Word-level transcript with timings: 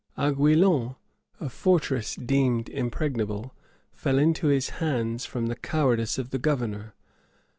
Aiguillon, 0.17 0.95
a 1.39 1.47
fortress 1.47 2.15
deemed 2.15 2.69
impregnable, 2.69 3.53
fell 3.91 4.17
into 4.17 4.47
his 4.47 4.69
hands 4.81 5.25
from 5.27 5.45
the 5.45 5.55
cowardice 5.55 6.17
of 6.17 6.31
the 6.31 6.39
governor. 6.39 6.95